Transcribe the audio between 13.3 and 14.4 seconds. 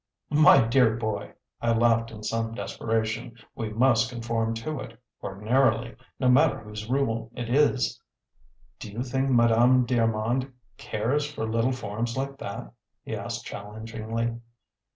challengingly.